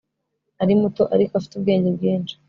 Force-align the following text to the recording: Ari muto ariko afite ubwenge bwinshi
Ari 0.61 0.73
muto 0.81 1.01
ariko 1.15 1.33
afite 1.35 1.53
ubwenge 1.55 1.89
bwinshi 1.97 2.33